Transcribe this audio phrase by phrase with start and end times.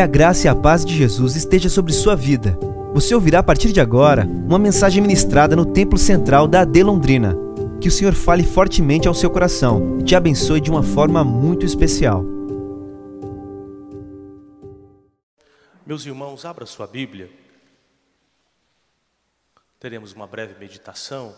[0.00, 2.58] Que a graça e a paz de Jesus esteja sobre sua vida.
[2.94, 7.36] Você ouvirá a partir de agora uma mensagem ministrada no Templo Central da AD Londrina.
[7.82, 11.66] Que o Senhor fale fortemente ao seu coração e te abençoe de uma forma muito
[11.66, 12.24] especial.
[15.84, 17.30] Meus irmãos, abra sua Bíblia.
[19.78, 21.34] Teremos uma breve meditação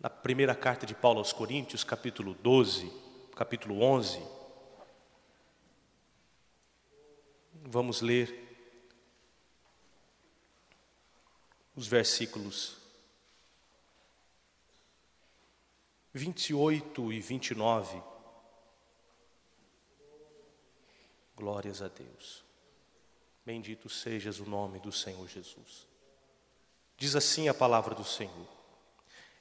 [0.00, 2.90] na primeira carta de Paulo aos Coríntios, capítulo 12,
[3.36, 4.39] capítulo 11.
[7.72, 8.36] Vamos ler
[11.76, 12.76] os versículos
[16.12, 18.02] 28 e 29.
[21.36, 22.42] Glórias a Deus.
[23.46, 25.86] Bendito sejas o nome do Senhor Jesus.
[26.96, 28.48] Diz assim a palavra do Senhor: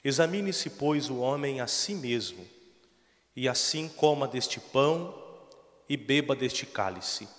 [0.04, 2.48] Examine-se, pois, o homem a si mesmo,
[3.36, 5.16] e assim coma deste pão
[5.90, 7.39] e beba deste cálice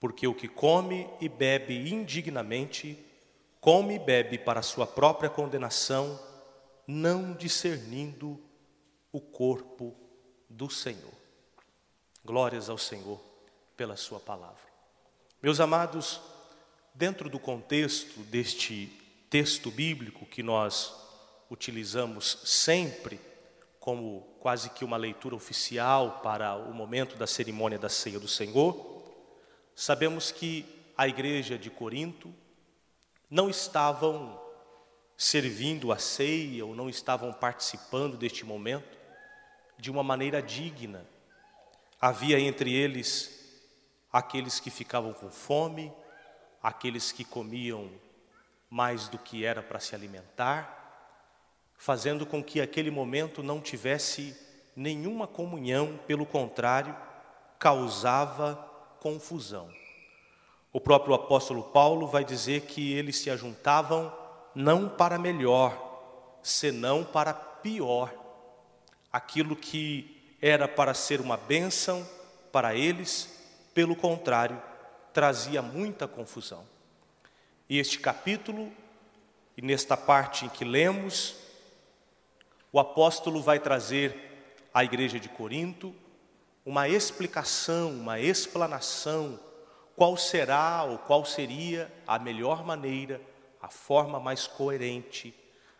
[0.00, 2.98] porque o que come e bebe indignamente,
[3.60, 6.18] come e bebe para sua própria condenação,
[6.86, 8.40] não discernindo
[9.12, 9.94] o corpo
[10.48, 11.12] do Senhor.
[12.24, 13.20] Glórias ao Senhor
[13.76, 14.70] pela Sua palavra.
[15.42, 16.20] Meus amados,
[16.94, 18.86] dentro do contexto deste
[19.28, 20.94] texto bíblico que nós
[21.50, 23.20] utilizamos sempre
[23.78, 28.99] como quase que uma leitura oficial para o momento da cerimônia da ceia do Senhor,
[29.74, 30.64] Sabemos que
[30.96, 32.34] a igreja de Corinto
[33.30, 34.40] não estavam
[35.16, 38.98] servindo a ceia ou não estavam participando deste momento
[39.78, 41.06] de uma maneira digna.
[42.00, 43.38] Havia entre eles
[44.12, 45.92] aqueles que ficavam com fome,
[46.62, 47.90] aqueles que comiam
[48.68, 50.76] mais do que era para se alimentar,
[51.76, 54.36] fazendo com que aquele momento não tivesse
[54.76, 56.96] nenhuma comunhão, pelo contrário,
[57.58, 58.69] causava
[59.00, 59.68] confusão.
[60.72, 64.14] O próprio apóstolo Paulo vai dizer que eles se ajuntavam
[64.54, 68.12] não para melhor, senão para pior.
[69.12, 72.06] Aquilo que era para ser uma bênção
[72.52, 73.28] para eles,
[73.74, 74.62] pelo contrário,
[75.12, 76.64] trazia muita confusão.
[77.68, 78.72] E este capítulo,
[79.56, 81.34] e nesta parte em que lemos,
[82.72, 85.94] o apóstolo vai trazer à igreja de Corinto
[86.64, 89.38] uma explicação, uma explanação,
[89.96, 93.20] qual será ou qual seria a melhor maneira,
[93.60, 95.34] a forma mais coerente,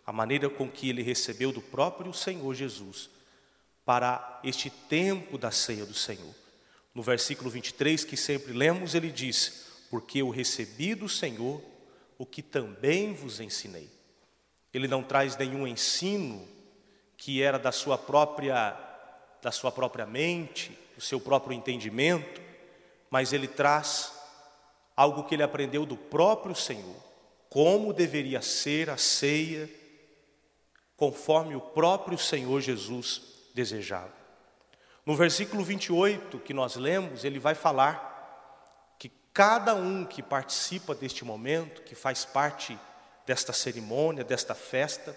[0.06, 3.08] a maneira com que ele recebeu do próprio Senhor Jesus
[3.84, 6.34] para este tempo da ceia do Senhor.
[6.94, 11.62] No versículo 23 que sempre lemos, ele diz: Porque eu recebi do Senhor
[12.18, 13.88] o que também vos ensinei.
[14.72, 16.46] Ele não traz nenhum ensino
[17.16, 18.89] que era da sua própria
[19.42, 22.40] da sua própria mente, do seu próprio entendimento,
[23.10, 24.12] mas ele traz
[24.94, 26.96] algo que ele aprendeu do próprio Senhor,
[27.48, 29.68] como deveria ser a ceia,
[30.96, 33.22] conforme o próprio Senhor Jesus
[33.54, 34.12] desejava.
[35.06, 41.24] No versículo 28 que nós lemos, ele vai falar que cada um que participa deste
[41.24, 42.78] momento, que faz parte
[43.24, 45.16] desta cerimônia, desta festa,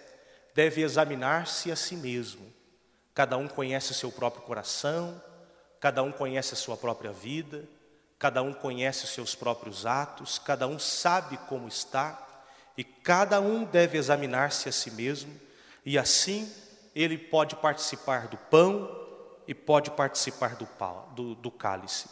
[0.56, 2.63] deve examinar-se a si mesmo
[3.14, 5.22] Cada um conhece o seu próprio coração,
[5.80, 7.64] cada um conhece a sua própria vida,
[8.18, 12.20] cada um conhece os seus próprios atos, cada um sabe como está
[12.78, 15.34] e cada um deve examinar-se a si mesmo
[15.86, 16.52] e assim
[16.96, 18.90] ele pode participar do pão
[19.48, 22.08] e pode participar do, pau, do, do cálice.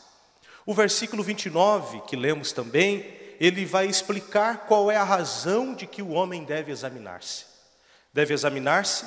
[0.66, 6.02] O versículo 29, que lemos também, ele vai explicar qual é a razão de que
[6.02, 7.46] o homem deve examinar-se.
[8.14, 9.06] Deve examinar-se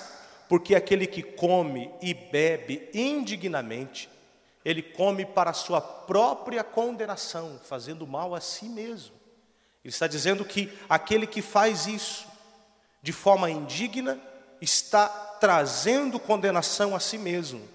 [0.55, 4.09] porque aquele que come e bebe indignamente,
[4.65, 9.17] ele come para a sua própria condenação, fazendo mal a si mesmo.
[9.85, 12.29] Ele está dizendo que aquele que faz isso
[13.03, 14.17] de forma indigna
[14.61, 15.09] está
[15.41, 17.69] trazendo condenação a si mesmo.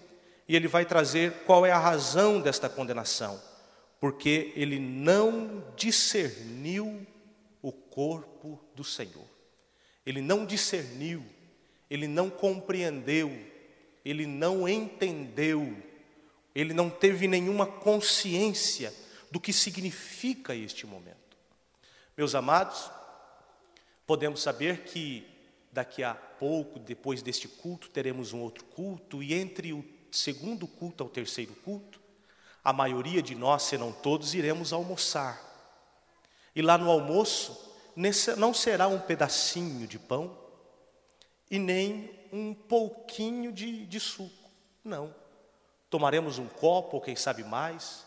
[0.48, 3.42] E ele vai trazer qual é a razão desta condenação.
[4.00, 7.06] Porque ele não discerniu
[7.62, 9.28] o corpo do Senhor.
[10.06, 11.22] Ele não discerniu
[11.90, 13.32] ele não compreendeu,
[14.06, 15.76] ele não entendeu,
[16.54, 18.94] ele não teve nenhuma consciência
[19.32, 21.38] do que significa este momento.
[22.18, 22.92] Meus amados,
[24.06, 25.26] podemos saber que
[25.72, 31.04] daqui a pouco, depois deste culto, teremos um outro culto, e entre o segundo culto
[31.04, 32.00] ao terceiro culto,
[32.64, 35.42] a maioria de nós, se não todos, iremos almoçar.
[36.56, 37.76] E lá no almoço,
[38.38, 40.38] não será um pedacinho de pão,
[41.50, 44.50] e nem um pouquinho de, de suco.
[44.84, 45.14] Não.
[45.90, 48.06] Tomaremos um copo, ou quem sabe mais,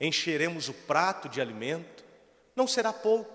[0.00, 2.04] encheremos o prato de alimento,
[2.54, 3.32] não será pouco.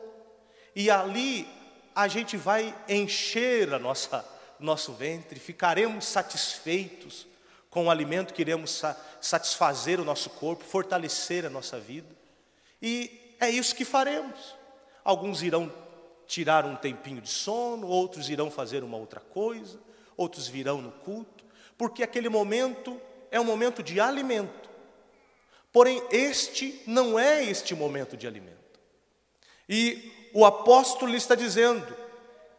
[0.75, 1.47] E ali
[1.94, 4.25] a gente vai encher a nossa
[4.59, 7.25] nosso ventre, ficaremos satisfeitos
[7.69, 8.81] com o alimento que iremos
[9.21, 12.09] satisfazer o nosso corpo, fortalecer a nossa vida.
[12.81, 14.56] E é isso que faremos.
[15.03, 15.71] Alguns irão
[16.29, 19.79] tirar um tempinho de sono, outros irão fazer uma outra coisa,
[20.15, 21.43] outros virão no culto,
[21.75, 24.69] porque aquele momento é um momento de alimento.
[25.71, 28.79] Porém, este não é este momento de alimento.
[29.67, 31.97] E o apóstolo está dizendo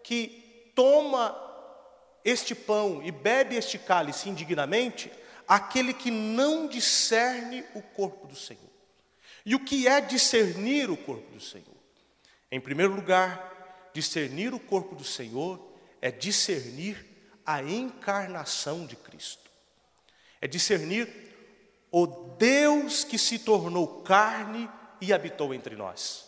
[0.03, 1.37] que toma
[2.25, 5.13] este pão e bebe este cálice indignamente
[5.47, 8.71] aquele que não discerne o corpo do Senhor.
[9.47, 11.67] E o que é discernir o corpo do Senhor?
[12.51, 13.50] Em primeiro lugar,
[13.93, 15.61] discernir o corpo do Senhor
[16.01, 17.07] é discernir
[17.45, 19.51] a encarnação de Cristo.
[20.41, 21.09] É discernir
[21.91, 24.69] o Deus que se tornou carne
[25.01, 26.27] e habitou entre nós.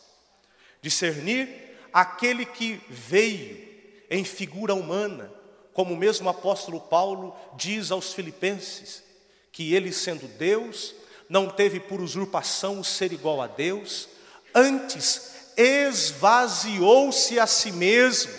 [0.81, 1.49] Discernir
[1.93, 3.69] aquele que veio
[4.11, 5.33] em figura humana,
[5.73, 9.03] como mesmo o apóstolo Paulo diz aos Filipenses,
[9.51, 10.95] que ele, sendo Deus,
[11.29, 14.09] não teve por usurpação o ser igual a Deus,
[14.55, 18.33] antes esvaziou-se a si mesmo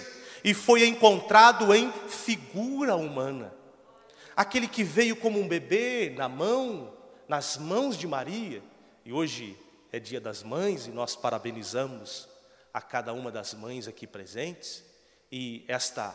[0.43, 3.53] e foi encontrado em figura humana.
[4.35, 6.93] Aquele que veio como um bebê na mão,
[7.27, 8.63] nas mãos de Maria,
[9.05, 9.57] e hoje
[9.91, 12.27] é dia das mães e nós parabenizamos
[12.73, 14.83] a cada uma das mães aqui presentes,
[15.31, 16.13] e esta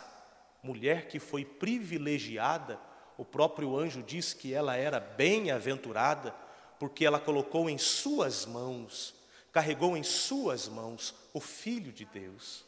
[0.63, 2.79] mulher que foi privilegiada,
[3.17, 6.35] o próprio anjo diz que ela era bem-aventurada,
[6.79, 9.15] porque ela colocou em suas mãos,
[9.59, 12.65] carregou em suas mãos o Filho de Deus.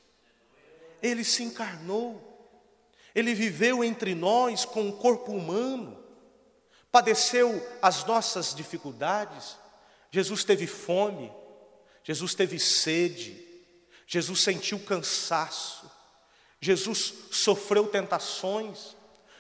[1.01, 2.21] Ele se encarnou,
[3.15, 5.97] ele viveu entre nós com um corpo humano,
[6.91, 9.57] padeceu as nossas dificuldades.
[10.11, 11.33] Jesus teve fome,
[12.03, 13.41] Jesus teve sede,
[14.05, 15.89] Jesus sentiu cansaço,
[16.61, 18.97] Jesus sofreu tentações.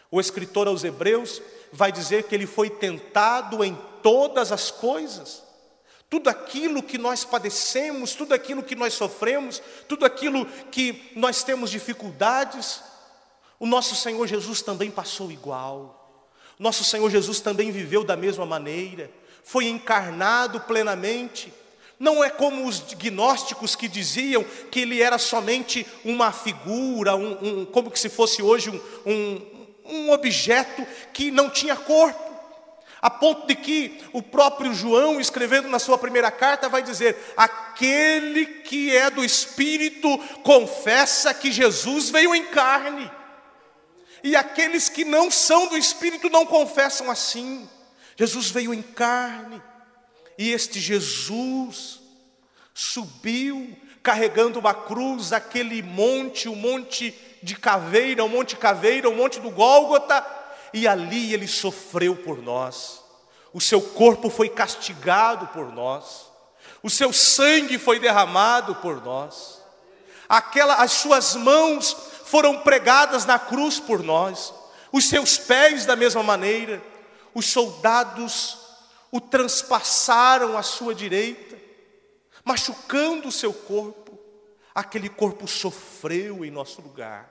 [0.09, 1.43] O escritor aos Hebreus
[1.73, 3.75] vai dizer que ele foi tentado em
[4.05, 5.50] todas as coisas.
[6.11, 11.71] Tudo aquilo que nós padecemos, tudo aquilo que nós sofremos, tudo aquilo que nós temos
[11.71, 12.83] dificuldades,
[13.61, 16.27] o nosso Senhor Jesus também passou igual.
[16.59, 19.09] Nosso Senhor Jesus também viveu da mesma maneira,
[19.45, 21.55] foi encarnado plenamente.
[21.99, 27.65] Não é como os gnósticos que diziam que ele era somente uma figura, um, um,
[27.67, 28.71] como que se fosse hoje
[29.07, 29.41] um,
[29.85, 32.30] um objeto que não tinha corpo.
[33.03, 38.45] A ponto de que o próprio João, escrevendo na sua primeira carta, vai dizer: aquele
[38.45, 43.11] que é do Espírito confessa que Jesus veio em carne.
[44.23, 47.69] E aqueles que não são do Espírito não confessam assim.
[48.17, 49.63] Jesus veio em carne.
[50.37, 52.01] E este Jesus
[52.75, 59.41] subiu carregando uma cruz, aquele monte, o monte de Caveira, o monte Caveira, o monte
[59.41, 60.25] do Gólgota,
[60.73, 63.03] e ali ele sofreu por nós.
[63.53, 66.27] O seu corpo foi castigado por nós.
[66.83, 69.61] O seu sangue foi derramado por nós.
[70.29, 74.55] Aquela as suas mãos foram pregadas na cruz por nós.
[74.93, 76.83] Os seus pés da mesma maneira.
[77.35, 78.61] Os soldados
[79.11, 81.59] o transpassaram à sua direita,
[82.45, 84.19] machucando o seu corpo.
[84.75, 87.29] Aquele corpo sofreu em nosso lugar,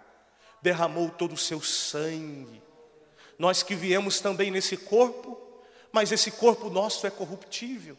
[0.61, 2.61] derramou todo o seu sangue.
[3.39, 5.39] Nós que viemos também nesse corpo,
[5.93, 7.97] mas esse corpo nosso é corruptível.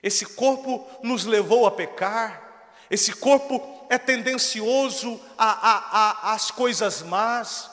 [0.00, 2.70] Esse corpo nos levou a pecar.
[2.88, 7.68] Esse corpo é tendencioso às coisas más.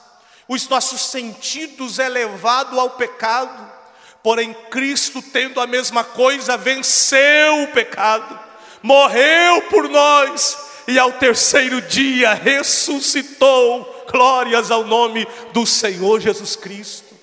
[0.48, 3.72] Os nossos sentidos é levado ao pecado.
[4.20, 8.36] Porém, Cristo, tendo a mesma coisa, venceu o pecado,
[8.82, 10.58] morreu por nós
[10.88, 13.95] e ao terceiro dia ressuscitou.
[14.10, 17.14] Glórias ao nome do Senhor Jesus Cristo.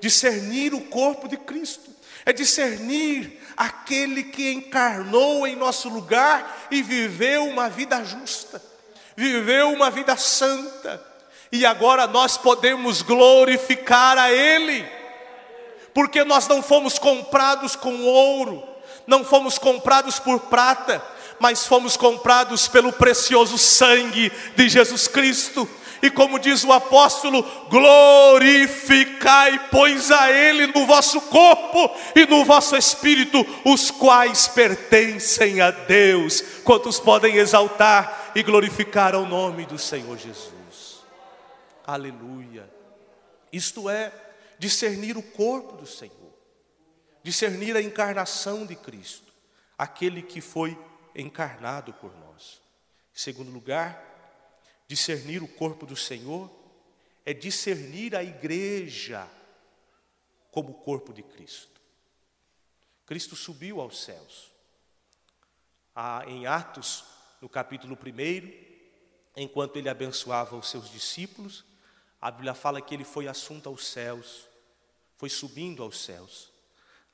[0.00, 1.90] Discernir o corpo de Cristo
[2.24, 8.62] é discernir aquele que encarnou em nosso lugar e viveu uma vida justa,
[9.16, 11.04] viveu uma vida santa,
[11.52, 15.00] e agora nós podemos glorificar a Ele
[15.92, 18.62] porque nós não fomos comprados com ouro,
[19.06, 21.02] não fomos comprados por prata,
[21.38, 25.68] mas fomos comprados pelo precioso sangue de Jesus Cristo.
[26.02, 32.76] E como diz o apóstolo, glorificai, pois a Ele no vosso corpo e no vosso
[32.76, 36.40] espírito, os quais pertencem a Deus.
[36.64, 41.04] Quantos podem exaltar e glorificar ao nome do Senhor Jesus?
[41.86, 42.70] Aleluia.
[43.52, 44.12] Isto é
[44.58, 46.12] discernir o corpo do Senhor,
[47.22, 49.30] discernir a encarnação de Cristo.
[49.80, 50.78] aquele que foi
[51.14, 52.60] encarnado por nós.
[53.14, 54.09] Em segundo lugar,
[54.90, 56.50] discernir o corpo do Senhor
[57.24, 59.30] é discernir a igreja
[60.50, 61.80] como o corpo de Cristo.
[63.06, 64.50] Cristo subiu aos céus.
[65.94, 67.04] Ah, em Atos,
[67.40, 68.52] no capítulo 1,
[69.36, 71.64] enquanto ele abençoava os seus discípulos,
[72.20, 74.48] a Bíblia fala que ele foi assunto aos céus,
[75.16, 76.50] foi subindo aos céus,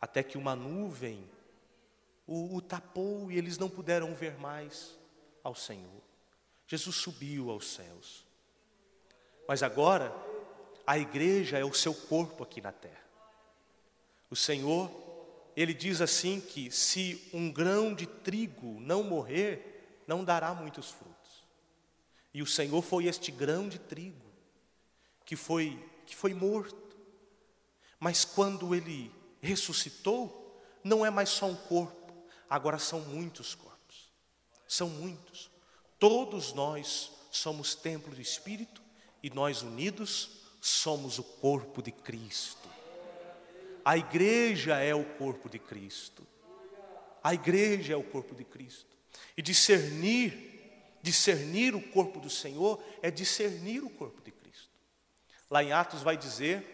[0.00, 1.28] até que uma nuvem
[2.26, 4.96] o, o tapou e eles não puderam ver mais
[5.44, 6.05] ao Senhor.
[6.66, 8.24] Jesus subiu aos céus.
[9.46, 10.14] Mas agora,
[10.86, 13.04] a igreja é o seu corpo aqui na terra.
[14.28, 14.90] O Senhor,
[15.56, 21.44] Ele diz assim que se um grão de trigo não morrer, não dará muitos frutos.
[22.34, 24.26] E o Senhor foi este grão de trigo
[25.24, 26.96] que foi que foi morto.
[27.98, 32.14] Mas quando ele ressuscitou, não é mais só um corpo,
[32.48, 34.12] agora são muitos corpos.
[34.68, 35.50] São muitos.
[35.98, 38.82] Todos nós somos templo do Espírito
[39.22, 42.68] e nós unidos somos o corpo de Cristo.
[43.84, 46.26] A igreja é o corpo de Cristo.
[47.22, 48.96] A igreja é o corpo de Cristo.
[49.36, 54.70] E discernir, discernir o corpo do Senhor é discernir o corpo de Cristo.
[55.50, 56.64] Lá em Atos vai dizer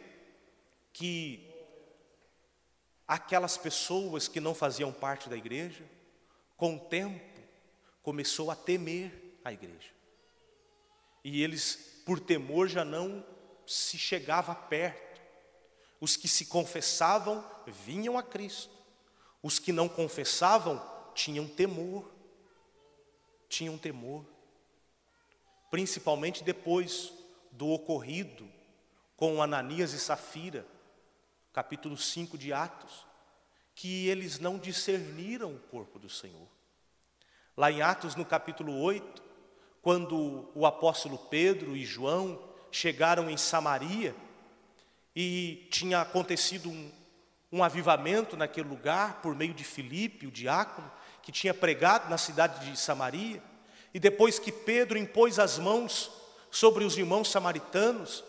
[0.93, 1.49] que
[3.07, 5.85] aquelas pessoas que não faziam parte da igreja,
[6.57, 7.32] com o tempo,
[8.03, 9.91] começou a temer a igreja.
[11.25, 13.25] E eles, por temor, já não
[13.67, 15.21] se chegava perto.
[16.01, 18.75] Os que se confessavam vinham a Cristo.
[19.43, 20.83] Os que não confessavam
[21.15, 22.11] tinham temor.
[23.49, 24.27] Tinham temor.
[25.71, 27.13] Principalmente depois
[27.53, 28.51] do ocorrido
[29.17, 30.67] com Ananias e Safira,
[31.53, 33.07] capítulo 5 de Atos,
[33.75, 36.49] que eles não discerniram o corpo do Senhor.
[37.55, 39.23] Lá em Atos, no capítulo 8,
[39.83, 44.15] quando o apóstolo Pedro e João chegaram em Samaria
[45.15, 46.91] e tinha acontecido um,
[47.53, 50.91] um avivamento naquele lugar por meio de Filipe, o diácono,
[51.23, 53.43] que tinha pregado na cidade de Samaria,
[53.93, 56.11] e depois que Pedro impôs as mãos
[56.51, 58.25] sobre os irmãos samaritanos,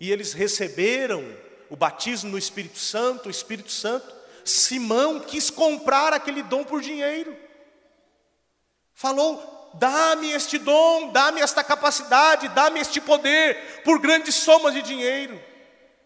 [0.00, 1.22] e eles receberam
[1.68, 4.14] o batismo no Espírito Santo, o Espírito Santo,
[4.44, 7.36] Simão quis comprar aquele dom por dinheiro.
[9.02, 15.42] Falou: dá-me este dom, dá-me esta capacidade, dá-me este poder, por grandes somas de dinheiro.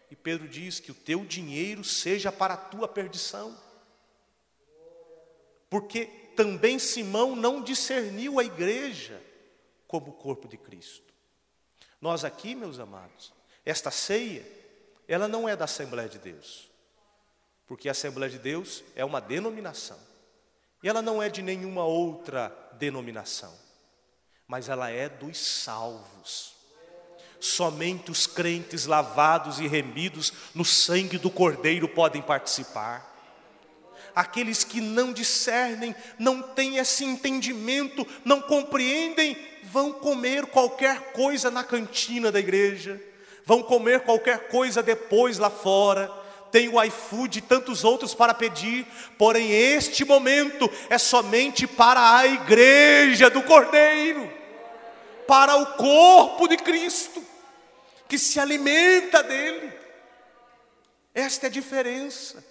[0.09, 3.55] E Pedro diz que o teu dinheiro seja para a tua perdição.
[5.69, 9.21] Porque também Simão não discerniu a igreja
[9.87, 11.13] como o corpo de Cristo.
[12.01, 13.31] Nós aqui, meus amados,
[13.63, 14.43] esta ceia,
[15.07, 16.67] ela não é da Assembleia de Deus.
[17.67, 19.99] Porque a Assembleia de Deus é uma denominação.
[20.83, 23.53] E ela não é de nenhuma outra denominação,
[24.47, 26.55] mas ela é dos salvos.
[27.39, 33.15] Somente os crentes lavados e remidos no sangue do Cordeiro podem participar.
[34.15, 41.63] Aqueles que não discernem, não têm esse entendimento, não compreendem, vão comer qualquer coisa na
[41.63, 42.99] cantina da igreja,
[43.45, 46.11] vão comer qualquer coisa depois lá fora,
[46.51, 48.85] tem o iFood e tantos outros para pedir,
[49.17, 54.31] porém este momento é somente para a igreja do Cordeiro,
[55.27, 57.23] para o corpo de Cristo,
[58.07, 59.73] que se alimenta dele.
[61.13, 62.43] Esta é a diferença.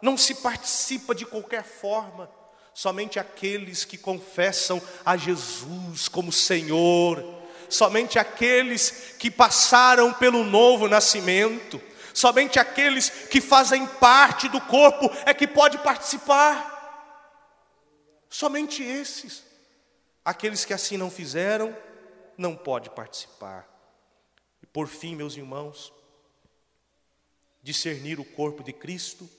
[0.00, 2.30] Não se participa de qualquer forma,
[2.72, 7.24] somente aqueles que confessam a Jesus como Senhor,
[7.68, 11.80] somente aqueles que passaram pelo novo nascimento,
[12.18, 16.76] Somente aqueles que fazem parte do corpo é que pode participar.
[18.28, 19.44] Somente esses.
[20.24, 21.72] Aqueles que assim não fizeram,
[22.36, 23.68] não pode participar.
[24.60, 25.92] E por fim, meus irmãos,
[27.62, 29.30] discernir o corpo de Cristo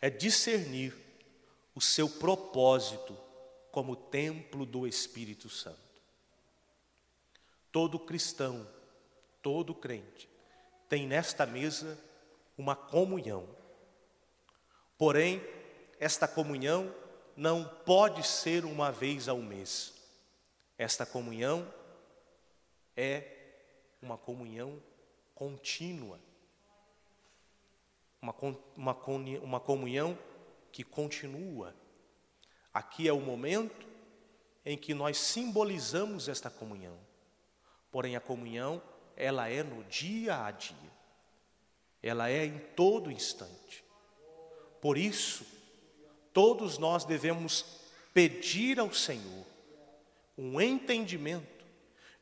[0.00, 0.96] é discernir
[1.74, 3.14] o seu propósito
[3.70, 5.76] como templo do Espírito Santo.
[7.70, 8.66] Todo cristão,
[9.42, 10.30] todo crente,
[10.94, 11.98] tem nesta mesa
[12.56, 13.48] uma comunhão.
[14.96, 15.42] Porém,
[15.98, 16.94] esta comunhão
[17.36, 19.92] não pode ser uma vez ao mês.
[20.78, 21.68] Esta comunhão
[22.96, 23.26] é
[24.00, 24.80] uma comunhão
[25.34, 26.20] contínua.
[28.22, 28.36] Uma,
[28.76, 28.96] uma,
[29.42, 30.16] uma comunhão
[30.70, 31.74] que continua.
[32.72, 33.84] Aqui é o momento
[34.64, 36.96] em que nós simbolizamos esta comunhão.
[37.90, 38.80] Porém, a comunhão
[39.16, 40.92] ela é no dia a dia,
[42.02, 43.84] ela é em todo instante.
[44.80, 45.46] Por isso,
[46.32, 47.64] todos nós devemos
[48.12, 49.46] pedir ao Senhor
[50.36, 51.64] um entendimento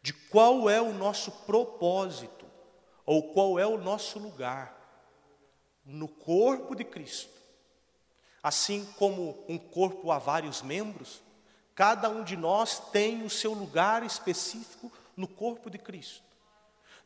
[0.01, 2.47] de qual é o nosso propósito
[3.05, 4.79] ou qual é o nosso lugar
[5.85, 7.33] no corpo de Cristo.
[8.43, 11.23] Assim como um corpo há vários membros,
[11.75, 16.32] cada um de nós tem o seu lugar específico no corpo de Cristo.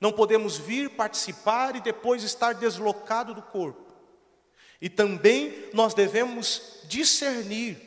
[0.00, 3.94] Não podemos vir participar e depois estar deslocado do corpo.
[4.80, 7.82] E também nós devemos discernir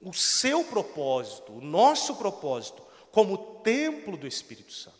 [0.00, 2.82] o seu propósito, o nosso propósito,
[3.12, 4.96] como templo do Espírito Santo,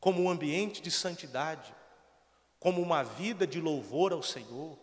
[0.00, 1.74] como um ambiente de santidade,
[2.58, 4.78] como uma vida de louvor ao Senhor,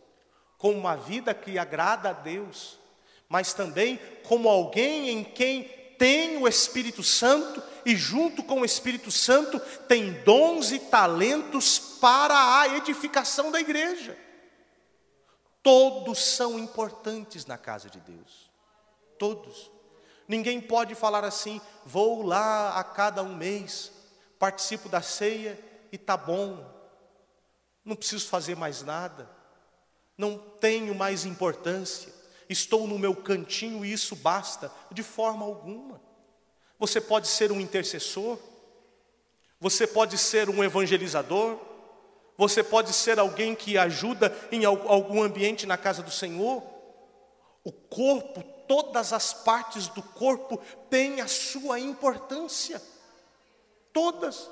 [0.58, 2.80] como uma vida que agrada a Deus,
[3.28, 5.64] mas também como alguém em quem
[5.98, 12.60] tem o Espírito Santo e, junto com o Espírito Santo, tem dons e talentos para
[12.60, 14.18] a edificação da igreja.
[15.62, 18.52] Todos são importantes na casa de Deus.
[19.18, 19.72] Todos.
[20.28, 23.92] Ninguém pode falar assim: vou lá a cada um mês,
[24.38, 25.60] participo da ceia
[25.92, 26.72] e tá bom.
[27.84, 29.30] Não preciso fazer mais nada.
[30.18, 32.14] Não tenho mais importância.
[32.48, 36.02] Estou no meu cantinho e isso basta, de forma alguma.
[36.78, 38.38] Você pode ser um intercessor,
[39.60, 41.58] você pode ser um evangelizador,
[42.38, 46.62] você pode ser alguém que ajuda em algum ambiente na casa do Senhor.
[47.64, 50.60] O corpo, todas as partes do corpo
[50.90, 52.82] têm a sua importância.
[53.94, 54.50] Todas,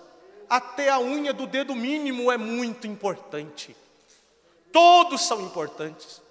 [0.50, 3.75] até a unha do dedo mínimo é muito importante.
[4.71, 6.22] Todos são importantes.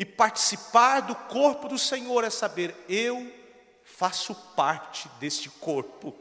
[0.00, 3.30] E participar do corpo do Senhor é saber, eu
[3.84, 6.14] faço parte deste corpo.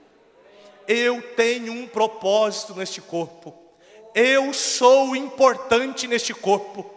[0.86, 3.57] Eu tenho um propósito neste corpo.
[4.13, 6.93] Eu sou importante neste corpo.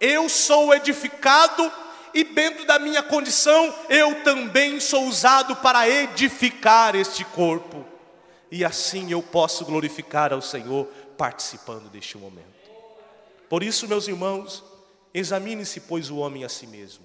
[0.00, 1.70] Eu sou edificado
[2.12, 7.86] e dentro da minha condição, eu também sou usado para edificar este corpo.
[8.50, 10.86] E assim eu posso glorificar ao Senhor
[11.16, 12.48] participando deste momento.
[13.48, 14.64] Por isso, meus irmãos,
[15.18, 17.04] examine-se, pois, o homem a si mesmo,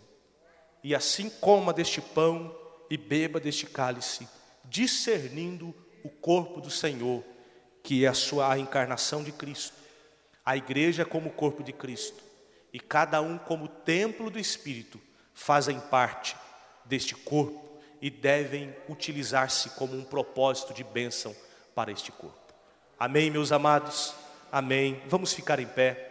[0.84, 2.56] e assim coma deste pão
[2.90, 4.28] e beba deste cálice,
[4.66, 7.24] discernindo o corpo do Senhor
[7.84, 9.74] que é a sua a encarnação de Cristo,
[10.46, 12.24] a igreja como o corpo de Cristo,
[12.74, 15.00] e cada um como templo do Espírito,
[15.34, 16.36] fazem parte
[16.86, 21.36] deste corpo e devem utilizar-se como um propósito de bênção
[21.74, 22.38] para este corpo.
[23.00, 24.14] Amém, meus amados?
[24.52, 25.02] Amém.
[25.08, 26.11] Vamos ficar em pé.